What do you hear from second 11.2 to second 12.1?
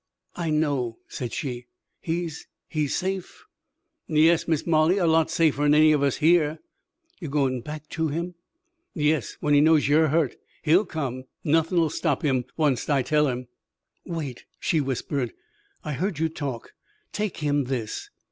Nothin'll